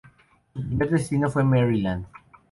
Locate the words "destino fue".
0.89-1.43